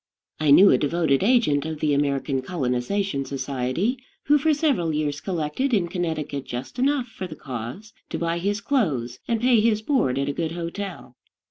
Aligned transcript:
I 0.39 0.49
knew 0.49 0.71
a 0.71 0.79
devoted 0.79 1.21
agent 1.21 1.63
of 1.63 1.79
the 1.79 1.93
American 1.93 2.41
Colonization 2.41 3.23
Society, 3.23 3.99
who, 4.23 4.39
for 4.39 4.51
several 4.51 4.95
years, 4.95 5.21
collected 5.21 5.75
in 5.75 5.89
Connecticut 5.89 6.45
just 6.45 6.79
enough, 6.79 7.05
for 7.05 7.27
the 7.27 7.35
cause, 7.35 7.93
to 8.09 8.17
buy 8.17 8.39
his 8.39 8.61
clothes, 8.61 9.19
and 9.27 9.39
pay 9.41 9.59
his 9.59 9.83
board 9.83 10.17
at 10.17 10.27
a 10.27 10.33
good 10.33 10.53
hotel. 10.53 11.17